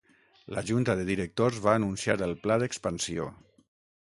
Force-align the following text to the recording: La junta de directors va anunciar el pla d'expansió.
La 0.55 0.61
junta 0.69 0.95
de 1.01 1.03
directors 1.09 1.59
va 1.67 1.75
anunciar 1.81 2.17
el 2.29 2.35
pla 2.47 2.59
d'expansió. 2.65 3.29